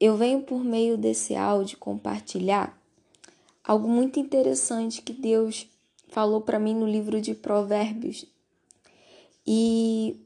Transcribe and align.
eu 0.00 0.16
venho 0.16 0.42
por 0.42 0.62
meio 0.62 0.98
desse 0.98 1.34
áudio 1.34 1.78
compartilhar 1.78 2.78
algo 3.62 3.88
muito 3.88 4.20
interessante 4.20 5.00
que 5.00 5.12
Deus 5.12 5.66
falou 6.08 6.40
para 6.40 6.58
mim 6.58 6.74
no 6.74 6.86
livro 6.86 7.20
de 7.20 7.34
Provérbios. 7.34 8.26
E 9.46 10.20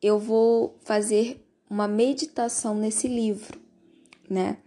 eu 0.00 0.18
vou 0.18 0.76
fazer 0.82 1.44
uma 1.68 1.86
meditação 1.86 2.74
nesse 2.74 3.06
livro, 3.06 3.60
né? 4.28 4.58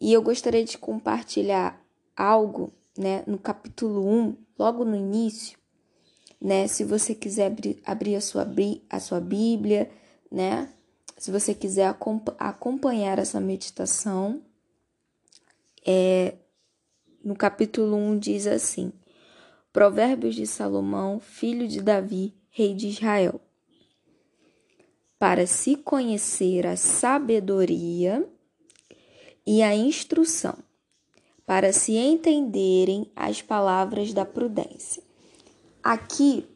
E 0.00 0.12
eu 0.12 0.22
gostaria 0.22 0.64
de 0.64 0.78
compartilhar 0.78 1.80
algo, 2.16 2.72
né, 2.96 3.22
no 3.26 3.38
capítulo 3.38 4.06
1, 4.06 4.36
logo 4.58 4.84
no 4.84 4.96
início, 4.96 5.58
né? 6.40 6.66
Se 6.66 6.84
você 6.84 7.14
quiser 7.14 7.54
abrir, 7.84 8.16
a, 8.16 8.20
sua, 8.20 8.46
a 8.90 9.00
sua 9.00 9.20
Bíblia, 9.20 9.90
né? 10.30 10.68
Se 11.16 11.30
você 11.30 11.54
quiser 11.54 11.94
acompanhar 12.38 13.18
essa 13.18 13.40
meditação, 13.40 14.42
é, 15.86 16.34
no 17.24 17.36
capítulo 17.36 17.96
1 17.96 18.18
diz 18.18 18.46
assim: 18.46 18.92
Provérbios 19.72 20.34
de 20.34 20.46
Salomão, 20.46 21.20
filho 21.20 21.66
de 21.68 21.80
Davi, 21.80 22.34
rei 22.50 22.74
de 22.74 22.88
Israel. 22.88 23.40
Para 25.18 25.46
se 25.46 25.76
conhecer 25.76 26.66
a 26.66 26.76
sabedoria 26.76 28.28
e 29.46 29.62
a 29.62 29.74
instrução, 29.74 30.58
para 31.46 31.72
se 31.72 31.96
entenderem 31.96 33.10
as 33.14 33.40
palavras 33.40 34.12
da 34.12 34.24
prudência. 34.24 35.02
Aqui, 35.82 36.46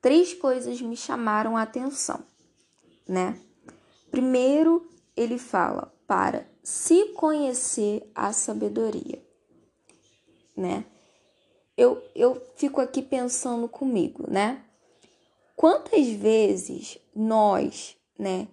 três 0.00 0.34
coisas 0.34 0.80
me 0.80 0.96
chamaram 0.96 1.56
a 1.56 1.62
atenção, 1.62 2.24
né? 3.08 3.38
Primeiro, 4.10 4.88
ele 5.16 5.38
fala 5.38 5.92
para 6.06 6.46
se 6.62 7.06
conhecer 7.14 8.10
a 8.14 8.32
sabedoria, 8.32 9.22
né? 10.56 10.84
Eu, 11.76 12.02
eu 12.14 12.40
fico 12.56 12.80
aqui 12.80 13.02
pensando 13.02 13.68
comigo, 13.68 14.30
né? 14.30 14.62
Quantas 15.56 16.06
vezes 16.08 16.98
nós, 17.14 17.96
né, 18.18 18.48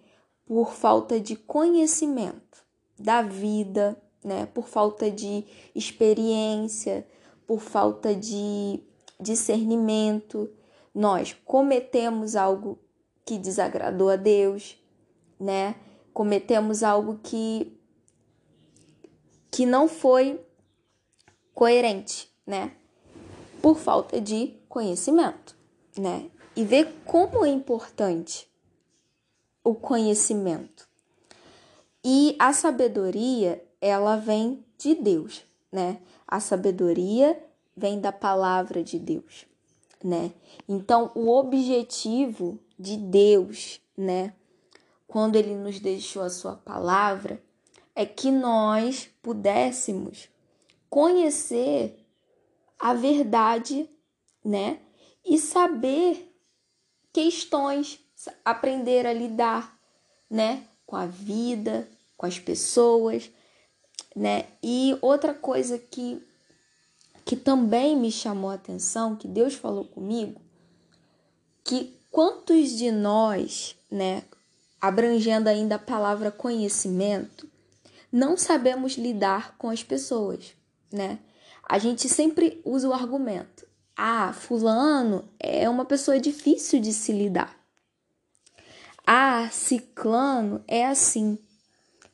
por 0.46 0.74
falta 0.74 1.20
de 1.20 1.36
conhecimento 1.36 2.64
da 2.98 3.22
vida, 3.22 4.02
né, 4.24 4.46
por 4.48 4.68
falta 4.68 5.10
de 5.10 5.44
experiência, 5.74 7.08
por 7.48 7.60
falta 7.62 8.14
de 8.14 8.80
discernimento, 9.20 10.50
nós 10.94 11.36
cometemos 11.46 12.36
algo 12.36 12.80
que 13.30 13.38
desagradou 13.38 14.10
a 14.10 14.16
Deus, 14.16 14.76
né? 15.40 15.76
Cometemos 16.12 16.82
algo 16.82 17.20
que 17.22 17.78
que 19.52 19.68
não 19.68 19.88
foi 19.88 20.44
coerente, 21.54 22.28
né? 22.44 22.72
Por 23.62 23.78
falta 23.78 24.20
de 24.20 24.56
conhecimento, 24.68 25.56
né? 25.96 26.32
E 26.56 26.64
ver 26.64 26.92
como 27.06 27.46
é 27.46 27.50
importante 27.50 28.50
o 29.64 29.76
conhecimento. 29.76 30.90
E 32.04 32.36
a 32.40 32.52
sabedoria, 32.52 33.64
ela 33.80 34.16
vem 34.16 34.66
de 34.76 34.96
Deus, 34.96 35.44
né? 35.72 36.02
A 36.28 36.40
sabedoria 36.40 37.40
vem 37.78 38.02
da 38.02 38.12
palavra 38.12 38.84
de 38.84 38.98
Deus, 38.98 39.46
né? 40.04 40.32
Então, 40.68 41.12
o 41.14 41.30
objetivo 41.30 42.60
de 42.80 42.96
Deus, 42.96 43.82
né, 43.98 44.34
quando 45.06 45.36
ele 45.36 45.54
nos 45.56 45.80
deixou 45.80 46.22
a 46.22 46.30
sua 46.30 46.56
palavra, 46.56 47.44
é 47.94 48.06
que 48.06 48.32
nós 48.32 49.10
pudéssemos 49.22 50.30
conhecer 50.90 52.00
a 52.80 52.94
verdade, 52.94 53.90
né? 54.44 54.80
E 55.26 55.38
saber 55.38 56.34
questões, 57.12 58.00
aprender 58.46 59.06
a 59.06 59.12
lidar, 59.12 59.78
né, 60.30 60.66
com 60.86 60.96
a 60.96 61.06
vida, 61.06 61.90
com 62.16 62.26
as 62.26 62.40
pessoas, 62.40 63.30
né? 64.16 64.48
E 64.64 64.98
outra 65.02 65.34
coisa 65.34 65.78
que 65.78 66.26
que 67.26 67.36
também 67.36 67.96
me 67.96 68.12
chamou 68.12 68.50
a 68.50 68.56
atenção, 68.56 69.16
que 69.16 69.28
Deus 69.28 69.54
falou 69.54 69.86
comigo, 69.86 70.42
que 71.64 71.99
quantos 72.12 72.72
de 72.72 72.92
nós, 72.92 73.76
né, 73.90 74.24
abrangendo 74.80 75.50
ainda 75.50 75.76
a 75.76 75.80
palavra 75.80 76.32
conhecimento, 76.32 77.50
não 78.12 78.38
sabemos 78.38 78.94
lidar 78.94 79.56
com 79.58 79.70
as 79.70 79.84
pessoas, 79.84 80.54
né? 80.92 81.20
A 81.68 81.78
gente 81.78 82.10
sempre 82.10 82.62
usa 82.66 82.90
o 82.90 82.94
argumento: 82.94 83.68
"Ah, 83.96 84.34
fulano 84.34 85.30
é 85.40 85.70
uma 85.70 85.86
pessoa 85.86 86.20
difícil 86.20 86.80
de 86.80 86.92
se 86.92 87.12
lidar". 87.12 87.56
"Ah, 89.06 89.50
ciclano 89.52 90.64
é 90.68 90.86
assim". 90.86 91.38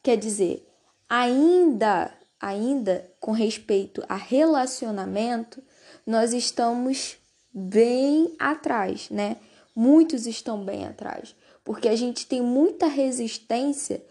Quer 0.04 0.18
dizer, 0.18 0.68
ainda 1.08 2.12
ainda 2.40 3.10
com 3.20 3.32
respeito 3.32 4.04
a 4.08 4.16
relacionamento, 4.16 5.64
nós 6.06 6.34
estamos 6.34 7.18
bem 7.52 8.36
atrás, 8.38 9.10
né? 9.10 9.38
Muitos 9.76 10.26
estão 10.26 10.64
bem 10.64 10.86
atrás, 10.86 11.36
porque 11.64 11.90
a 11.90 11.96
gente 11.96 12.26
tem 12.26 12.42
muita 12.42 12.88
resistência 12.88 14.06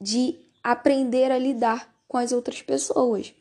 de 0.00 0.36
aprender 0.62 1.30
a 1.30 1.38
lidar 1.38 1.94
com 2.08 2.16
as 2.16 2.32
outras 2.32 2.60
pessoas, 2.60 3.32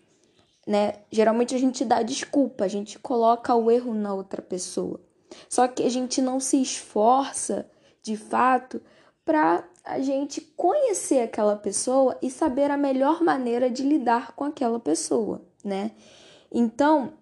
né? 0.68 1.00
Geralmente 1.12 1.56
a 1.56 1.58
gente 1.58 1.84
dá 1.84 2.04
desculpa, 2.04 2.66
a 2.66 2.68
gente 2.68 3.00
coloca 3.00 3.56
o 3.56 3.72
erro 3.72 3.94
na 3.94 4.14
outra 4.14 4.42
pessoa. 4.42 5.02
Só 5.50 5.68
que 5.68 5.84
a 5.84 5.90
gente 5.90 6.22
não 6.22 6.40
se 6.40 6.62
esforça, 6.62 7.70
de 8.02 8.16
fato, 8.16 8.82
para 9.24 9.68
a 9.84 10.00
gente 10.00 10.42
conhecer 10.42 11.22
aquela 11.22 11.56
pessoa 11.56 12.18
e 12.22 12.30
saber 12.30 12.70
a 12.70 12.78
melhor 12.78 13.22
maneira 13.22 13.70
de 13.70 13.84
lidar 13.84 14.34
com 14.34 14.44
aquela 14.44 14.80
pessoa, 14.80 15.42
né? 15.64 15.92
Então, 16.52 17.14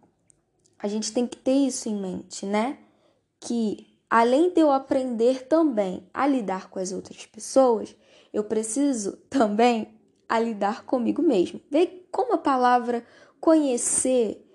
a 0.77 0.87
gente 0.87 1.13
tem 1.13 1.25
que 1.25 1.37
ter 1.37 1.53
isso 1.53 1.87
em 1.87 1.95
mente, 1.95 2.45
né? 2.45 2.77
Que 3.39 3.92
além 4.13 4.51
de 4.51 4.61
eu 4.61 4.69
aprender 4.69 5.47
também 5.47 6.07
a 6.13 6.27
lidar 6.27 6.69
com 6.69 6.77
as 6.77 6.91
outras 6.91 7.25
pessoas, 7.25 7.95
eu 8.31 8.43
preciso 8.43 9.13
também 9.27 9.91
a 10.29 10.39
lidar 10.39 10.85
comigo 10.85 11.19
mesmo. 11.23 11.59
Vê 11.67 12.05
como 12.11 12.33
a 12.33 12.37
palavra 12.37 13.03
conhecer 13.41 14.47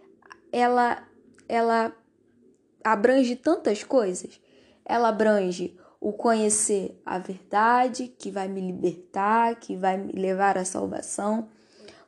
ela 0.53 1.05
ela 1.49 1.93
abrange 2.85 3.35
tantas 3.35 3.83
coisas. 3.83 4.41
Ela 4.85 5.09
abrange 5.09 5.77
o 6.01 6.13
conhecer 6.13 7.03
a 7.05 7.19
verdade 7.19 8.15
que 8.17 8.31
vai 8.31 8.47
me 8.47 8.61
libertar, 8.61 9.57
que 9.57 9.75
vai 9.75 9.97
me 9.97 10.13
levar 10.13 10.57
à 10.57 10.65
salvação, 10.65 11.49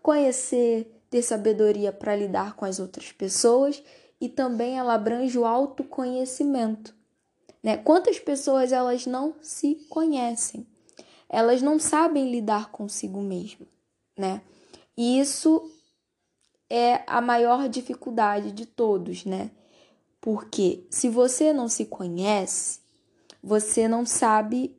conhecer, 0.01 1.03
ter 1.11 1.23
sabedoria 1.23 1.93
para 1.93 2.15
lidar 2.15 2.55
com 2.55 2.65
as 2.65 2.79
outras 2.79 3.11
pessoas 3.11 3.83
e 4.21 4.29
também 4.29 4.79
ela 4.79 4.95
abrange 4.95 5.37
o 5.37 5.45
autoconhecimento. 5.45 7.00
Né? 7.63 7.77
Quantas 7.77 8.19
pessoas 8.19 8.73
elas 8.73 9.07
não 9.07 9.35
se 9.43 9.75
conhecem? 9.89 10.67
Elas 11.29 11.63
não 11.63 11.79
sabem 11.79 12.31
lidar 12.31 12.71
consigo 12.71 13.21
mesmo, 13.21 13.67
né? 14.17 14.43
E 14.97 15.21
isso 15.21 15.71
é 16.69 17.03
a 17.07 17.21
maior 17.21 17.69
dificuldade 17.69 18.53
de 18.53 18.67
todos, 18.67 19.25
né? 19.25 19.51
Porque 20.21 20.85
se 20.91 21.09
você 21.09 21.53
não 21.53 21.69
se 21.69 21.87
conhece, 21.87 22.81
você 23.43 23.89
não 23.89 24.05
sabe 24.05 24.77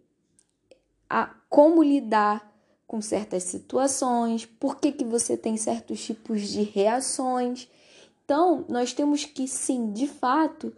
a, 1.09 1.33
como 1.49 1.81
lidar 1.81 2.51
com 2.85 3.01
certas 3.01 3.43
situações, 3.43 4.45
por 4.45 4.75
que, 4.75 4.91
que 4.91 5.05
você 5.05 5.37
tem 5.37 5.55
certos 5.55 6.03
tipos 6.03 6.49
de 6.49 6.61
reações. 6.61 7.69
Então, 8.25 8.65
nós 8.67 8.93
temos 8.93 9.23
que 9.23 9.47
sim, 9.47 9.93
de 9.93 10.07
fato, 10.07 10.75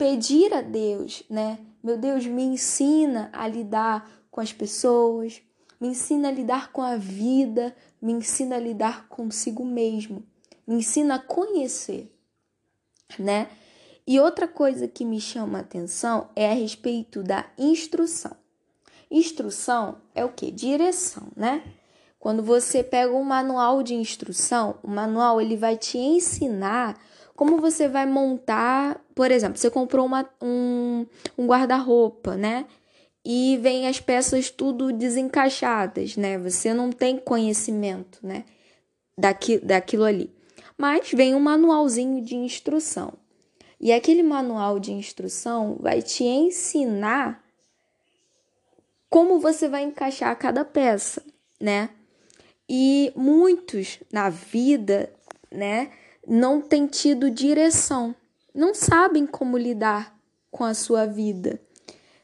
pedir 0.00 0.54
a 0.54 0.62
Deus, 0.62 1.22
né? 1.28 1.58
Meu 1.84 1.98
Deus, 1.98 2.24
me 2.24 2.42
ensina 2.42 3.28
a 3.34 3.46
lidar 3.46 4.10
com 4.30 4.40
as 4.40 4.50
pessoas, 4.50 5.42
me 5.78 5.88
ensina 5.88 6.28
a 6.28 6.32
lidar 6.32 6.72
com 6.72 6.80
a 6.80 6.96
vida, 6.96 7.76
me 8.00 8.14
ensina 8.14 8.56
a 8.56 8.58
lidar 8.58 9.08
consigo 9.08 9.62
mesmo, 9.62 10.24
me 10.66 10.76
ensina 10.76 11.16
a 11.16 11.18
conhecer, 11.18 12.10
né? 13.18 13.50
E 14.06 14.18
outra 14.18 14.48
coisa 14.48 14.88
que 14.88 15.04
me 15.04 15.20
chama 15.20 15.58
a 15.58 15.60
atenção 15.60 16.30
é 16.34 16.50
a 16.50 16.54
respeito 16.54 17.22
da 17.22 17.44
instrução. 17.58 18.34
Instrução 19.10 20.00
é 20.14 20.24
o 20.24 20.32
que? 20.32 20.50
Direção, 20.50 21.28
né? 21.36 21.62
Quando 22.18 22.42
você 22.42 22.82
pega 22.82 23.12
um 23.12 23.22
manual 23.22 23.82
de 23.82 23.94
instrução, 23.94 24.78
o 24.82 24.88
manual 24.88 25.42
ele 25.42 25.58
vai 25.58 25.76
te 25.76 25.98
ensinar 25.98 26.98
como 27.40 27.56
você 27.56 27.88
vai 27.88 28.04
montar, 28.04 29.02
por 29.14 29.30
exemplo, 29.30 29.56
você 29.56 29.70
comprou 29.70 30.04
uma, 30.04 30.28
um, 30.42 31.06
um 31.38 31.46
guarda-roupa, 31.46 32.36
né? 32.36 32.66
e 33.24 33.58
vem 33.62 33.88
as 33.88 33.98
peças 33.98 34.50
tudo 34.50 34.92
desencaixadas, 34.92 36.18
né? 36.18 36.36
Você 36.36 36.74
não 36.74 36.92
tem 36.92 37.16
conhecimento, 37.16 38.18
né? 38.22 38.44
Daqui, 39.16 39.56
daquilo 39.56 40.04
ali. 40.04 40.30
Mas 40.76 41.12
vem 41.12 41.34
um 41.34 41.40
manualzinho 41.40 42.22
de 42.22 42.36
instrução. 42.36 43.14
E 43.80 43.90
aquele 43.90 44.22
manual 44.22 44.78
de 44.78 44.92
instrução 44.92 45.78
vai 45.80 46.02
te 46.02 46.24
ensinar 46.24 47.42
como 49.08 49.40
você 49.40 49.66
vai 49.66 49.82
encaixar 49.82 50.38
cada 50.38 50.62
peça, 50.62 51.24
né? 51.58 51.88
E 52.68 53.14
muitos 53.16 53.98
na 54.12 54.28
vida, 54.28 55.10
né, 55.50 55.90
não 56.26 56.60
têm 56.60 56.86
tido 56.86 57.30
direção, 57.30 58.14
não 58.54 58.74
sabem 58.74 59.26
como 59.26 59.56
lidar 59.56 60.18
com 60.50 60.64
a 60.64 60.74
sua 60.74 61.06
vida 61.06 61.60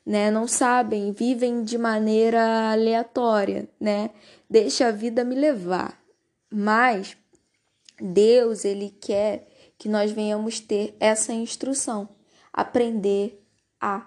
né? 0.06 0.30
Não 0.30 0.46
sabem, 0.46 1.12
vivem 1.12 1.64
de 1.64 1.76
maneira 1.76 2.70
aleatória, 2.70 3.68
né? 3.80 4.10
Deixa 4.48 4.86
a 4.86 4.92
vida 4.92 5.24
me 5.24 5.34
levar. 5.34 6.00
Mas 6.48 7.16
Deus, 8.00 8.64
ele 8.64 8.90
quer 9.00 9.48
que 9.76 9.88
nós 9.88 10.12
venhamos 10.12 10.60
ter 10.60 10.96
essa 11.00 11.32
instrução, 11.32 12.08
aprender 12.52 13.44
a 13.80 14.06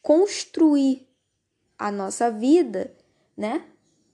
construir 0.00 1.08
a 1.76 1.90
nossa 1.90 2.30
vida, 2.30 2.94
né? 3.36 3.64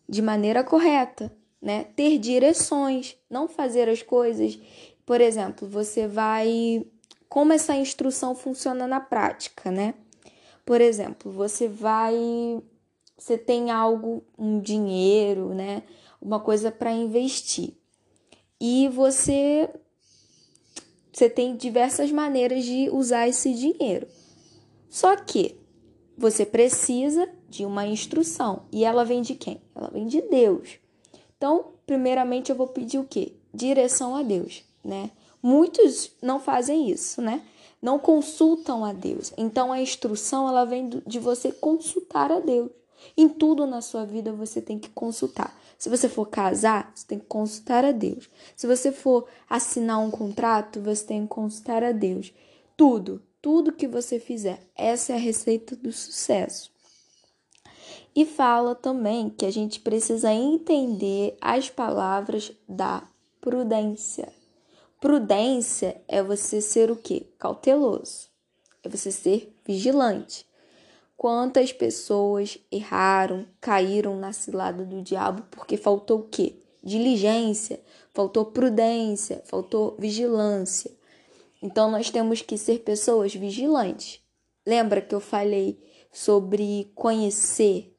De 0.08 0.22
maneira 0.22 0.64
correta, 0.64 1.30
né? 1.60 1.84
Ter 1.94 2.18
direções, 2.18 3.14
não 3.28 3.46
fazer 3.46 3.90
as 3.90 4.02
coisas. 4.02 4.58
Por 5.10 5.20
exemplo, 5.20 5.66
você 5.66 6.06
vai 6.06 6.86
como 7.28 7.52
essa 7.52 7.74
instrução 7.74 8.32
funciona 8.32 8.86
na 8.86 9.00
prática, 9.00 9.68
né? 9.68 9.94
Por 10.64 10.80
exemplo, 10.80 11.32
você 11.32 11.66
vai. 11.66 12.14
Você 13.18 13.36
tem 13.36 13.72
algo, 13.72 14.22
um 14.38 14.60
dinheiro, 14.60 15.52
né? 15.52 15.82
Uma 16.22 16.38
coisa 16.38 16.70
para 16.70 16.92
investir. 16.92 17.74
E 18.60 18.86
você. 18.86 19.68
Você 21.12 21.28
tem 21.28 21.56
diversas 21.56 22.12
maneiras 22.12 22.64
de 22.64 22.88
usar 22.90 23.26
esse 23.26 23.52
dinheiro. 23.52 24.06
Só 24.88 25.16
que 25.16 25.56
você 26.16 26.46
precisa 26.46 27.28
de 27.48 27.64
uma 27.64 27.84
instrução. 27.84 28.62
E 28.70 28.84
ela 28.84 29.04
vem 29.04 29.22
de 29.22 29.34
quem? 29.34 29.60
Ela 29.74 29.90
vem 29.90 30.06
de 30.06 30.22
Deus. 30.22 30.78
Então, 31.36 31.72
primeiramente, 31.84 32.50
eu 32.50 32.56
vou 32.56 32.68
pedir 32.68 33.00
o 33.00 33.04
quê? 33.04 33.32
Direção 33.52 34.14
a 34.14 34.22
Deus, 34.22 34.69
né? 34.84 35.10
Muitos 35.42 36.12
não 36.20 36.38
fazem 36.38 36.90
isso, 36.90 37.22
né? 37.22 37.42
não 37.80 37.98
consultam 37.98 38.84
a 38.84 38.92
Deus. 38.92 39.32
Então 39.36 39.72
a 39.72 39.80
instrução 39.80 40.48
ela 40.48 40.64
vem 40.64 40.88
de 41.06 41.18
você 41.18 41.50
consultar 41.50 42.30
a 42.30 42.40
Deus. 42.40 42.70
Em 43.16 43.28
tudo 43.28 43.66
na 43.66 43.80
sua 43.80 44.04
vida 44.04 44.32
você 44.32 44.60
tem 44.60 44.78
que 44.78 44.90
consultar. 44.90 45.58
Se 45.78 45.88
você 45.88 46.08
for 46.08 46.26
casar, 46.26 46.92
você 46.94 47.06
tem 47.06 47.18
que 47.18 47.24
consultar 47.24 47.84
a 47.84 47.92
Deus. 47.92 48.28
Se 48.54 48.66
você 48.66 48.92
for 48.92 49.26
assinar 49.48 49.98
um 49.98 50.10
contrato, 50.10 50.80
você 50.80 51.06
tem 51.06 51.22
que 51.22 51.28
consultar 51.28 51.82
a 51.82 51.92
Deus. 51.92 52.32
Tudo, 52.76 53.22
tudo 53.40 53.72
que 53.72 53.88
você 53.88 54.20
fizer, 54.20 54.60
essa 54.76 55.14
é 55.14 55.16
a 55.16 55.18
receita 55.18 55.74
do 55.74 55.90
sucesso. 55.90 56.70
E 58.14 58.26
fala 58.26 58.74
também 58.74 59.30
que 59.30 59.46
a 59.46 59.50
gente 59.50 59.80
precisa 59.80 60.32
entender 60.32 61.38
as 61.40 61.70
palavras 61.70 62.52
da 62.68 63.02
prudência. 63.40 64.39
Prudência 65.00 65.98
é 66.06 66.22
você 66.22 66.60
ser 66.60 66.90
o 66.90 66.96
quê? 66.96 67.26
Cauteloso. 67.38 68.28
É 68.84 68.88
você 68.88 69.10
ser 69.10 69.50
vigilante. 69.66 70.46
Quantas 71.16 71.72
pessoas 71.72 72.58
erraram, 72.70 73.46
caíram 73.60 74.16
na 74.16 74.32
cilada 74.34 74.84
do 74.84 75.00
diabo 75.00 75.42
porque 75.50 75.78
faltou 75.78 76.20
o 76.20 76.28
quê? 76.28 76.56
Diligência, 76.84 77.80
faltou 78.12 78.44
prudência, 78.44 79.42
faltou 79.46 79.96
vigilância. 79.98 80.90
Então 81.62 81.90
nós 81.90 82.10
temos 82.10 82.42
que 82.42 82.58
ser 82.58 82.80
pessoas 82.80 83.34
vigilantes. 83.34 84.20
Lembra 84.66 85.00
que 85.00 85.14
eu 85.14 85.20
falei 85.20 85.82
sobre 86.12 86.92
conhecer, 86.94 87.96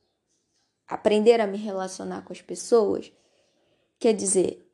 aprender 0.88 1.42
a 1.42 1.48
me 1.48 1.58
relacionar 1.58 2.24
com 2.24 2.32
as 2.32 2.42
pessoas? 2.42 3.12
Quer 4.00 4.14
dizer, 4.14 4.71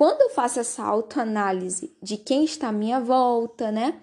quando 0.00 0.22
eu 0.22 0.30
faço 0.30 0.58
essa 0.58 0.82
autoanálise 0.82 1.94
de 2.02 2.16
quem 2.16 2.42
está 2.42 2.68
à 2.68 2.72
minha 2.72 2.98
volta, 2.98 3.70
né? 3.70 4.00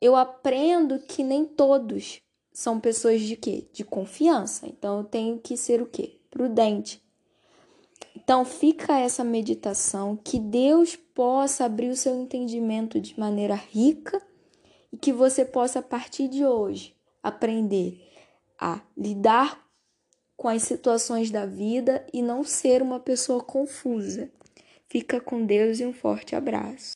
Eu 0.00 0.16
aprendo 0.16 0.98
que 0.98 1.22
nem 1.22 1.44
todos 1.44 2.20
são 2.52 2.80
pessoas 2.80 3.20
de 3.20 3.36
quê? 3.36 3.68
De 3.72 3.84
confiança. 3.84 4.66
Então 4.66 4.98
eu 4.98 5.04
tenho 5.04 5.38
que 5.38 5.56
ser 5.56 5.80
o 5.80 5.86
quê? 5.86 6.18
Prudente. 6.28 7.00
Então 8.16 8.44
fica 8.44 8.98
essa 8.98 9.22
meditação 9.22 10.16
que 10.16 10.40
Deus 10.40 10.96
possa 10.96 11.66
abrir 11.66 11.90
o 11.90 11.96
seu 11.96 12.20
entendimento 12.20 13.00
de 13.00 13.16
maneira 13.16 13.54
rica 13.54 14.20
e 14.92 14.96
que 14.96 15.12
você 15.12 15.44
possa 15.44 15.78
a 15.78 15.82
partir 15.82 16.26
de 16.26 16.44
hoje 16.44 16.96
aprender 17.22 17.96
a 18.58 18.80
lidar 18.96 19.64
com 20.36 20.48
as 20.48 20.64
situações 20.64 21.30
da 21.30 21.46
vida 21.46 22.04
e 22.12 22.22
não 22.22 22.42
ser 22.42 22.82
uma 22.82 22.98
pessoa 22.98 23.40
confusa. 23.40 24.32
Fica 24.90 25.20
com 25.20 25.44
Deus 25.44 25.80
e 25.80 25.86
um 25.86 25.92
forte 25.92 26.34
abraço. 26.34 26.86